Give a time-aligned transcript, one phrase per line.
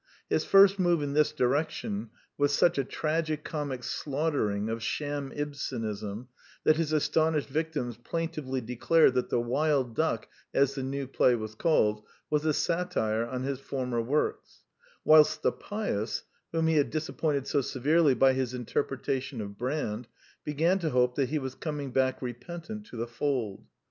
[0.31, 6.27] His first move in this direction was such a tragi comic slaughtering of sham Ibsenism
[6.63, 11.53] that his astonished victims plaintively declared that The Wild Duck, as the new play was
[11.53, 14.63] called, was a satire on his former works;
[15.05, 20.07] whilst the pious, whom he had disappointed so severely by his interpretation of Brand,
[20.43, 23.67] began to hope that he was coming back repentant to the fold.